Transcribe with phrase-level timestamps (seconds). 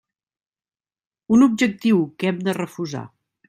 [1.37, 3.07] Un objectiu que hem de refusar.